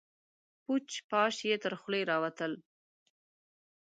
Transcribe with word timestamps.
پوچ، 0.63 0.87
پاش 1.09 1.35
يې 1.49 1.55
تر 1.63 1.73
خولې 1.81 2.01
راوتل. 2.09 2.51